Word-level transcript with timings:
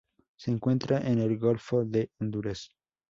Se 0.35 0.49
encuentra 0.49 0.97
en 1.07 1.19
el 1.19 1.37
golfo 1.37 1.85
de 1.85 2.09
Honduras. 2.19 2.71